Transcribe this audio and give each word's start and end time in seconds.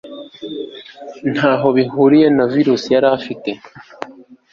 ntaho 1.31 1.67
bihuriye 1.77 2.27
na 2.37 2.45
virusi 2.53 2.87
yarafite 2.95 3.51